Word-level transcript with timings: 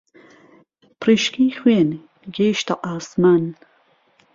پڕیشکەی 0.99 1.55
خوێن 1.59 1.89
گهیشته 2.35 2.73
عاسمان 2.85 3.43